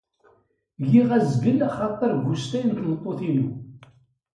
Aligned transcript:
Giɣ 0.89 1.09
azgel 1.17 1.59
axatar 1.67 2.11
g 2.21 2.23
ustay 2.33 2.63
n 2.65 2.71
tmeṭṭuṭ-inu. 2.77 3.47